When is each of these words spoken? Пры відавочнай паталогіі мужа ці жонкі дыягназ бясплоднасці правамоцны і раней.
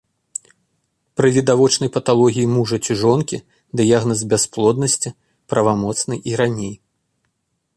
Пры 1.19 1.27
відавочнай 1.35 1.89
паталогіі 1.97 2.49
мужа 2.55 2.77
ці 2.87 2.93
жонкі 3.01 3.37
дыягназ 3.83 4.19
бясплоднасці 4.33 5.09
правамоцны 5.55 6.15
і 6.33 6.35
раней. 6.43 6.75